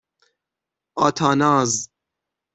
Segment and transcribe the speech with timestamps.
[0.97, 1.89] آتاناز